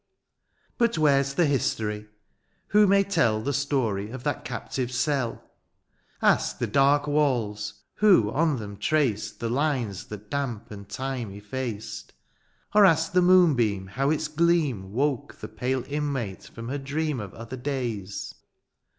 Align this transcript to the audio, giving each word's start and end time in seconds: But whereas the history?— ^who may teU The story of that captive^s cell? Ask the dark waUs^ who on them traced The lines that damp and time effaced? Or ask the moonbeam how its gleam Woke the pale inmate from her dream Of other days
But 0.79 0.97
whereas 0.97 1.35
the 1.35 1.45
history?— 1.45 2.07
^who 2.73 2.87
may 2.87 3.03
teU 3.03 3.39
The 3.43 3.53
story 3.53 4.09
of 4.09 4.23
that 4.23 4.43
captive^s 4.43 4.93
cell? 4.93 5.43
Ask 6.23 6.57
the 6.57 6.65
dark 6.65 7.03
waUs^ 7.03 7.73
who 7.97 8.31
on 8.31 8.57
them 8.57 8.77
traced 8.77 9.39
The 9.39 9.49
lines 9.51 10.05
that 10.05 10.31
damp 10.31 10.71
and 10.71 10.89
time 10.89 11.29
effaced? 11.31 12.13
Or 12.73 12.83
ask 12.83 13.11
the 13.11 13.21
moonbeam 13.21 13.85
how 13.89 14.09
its 14.09 14.27
gleam 14.27 14.91
Woke 14.91 15.35
the 15.35 15.47
pale 15.47 15.83
inmate 15.87 16.45
from 16.45 16.69
her 16.69 16.79
dream 16.79 17.19
Of 17.19 17.35
other 17.35 17.57
days 17.57 18.33